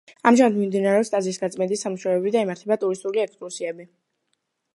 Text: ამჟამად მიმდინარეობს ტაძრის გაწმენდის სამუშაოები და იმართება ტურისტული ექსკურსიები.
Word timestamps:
ამჟამად 0.29 0.55
მიმდინარეობს 0.61 1.11
ტაძრის 1.15 1.37
გაწმენდის 1.43 1.85
სამუშაოები 1.87 2.33
და 2.37 2.43
იმართება 2.47 2.79
ტურისტული 2.85 3.23
ექსკურსიები. 3.27 3.87